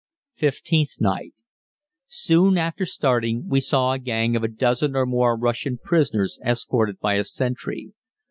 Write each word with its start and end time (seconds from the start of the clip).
Fifteenth 0.33 0.99
Night. 0.99 1.35
Soon 2.07 2.57
after 2.57 2.87
starting 2.87 3.47
we 3.47 3.61
saw 3.61 3.91
a 3.91 3.99
gang 3.99 4.35
of 4.35 4.43
a 4.43 4.47
dozen 4.47 4.95
or 4.95 5.05
more 5.05 5.37
Russian 5.37 5.77
prisoners 5.77 6.39
escorted 6.43 6.99
by 6.99 7.17
a 7.17 7.23
sentry. 7.23 7.93